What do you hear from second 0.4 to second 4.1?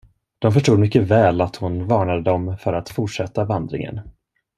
förstod mycket väl, att hon varnade dem för att fortsätta vandringen.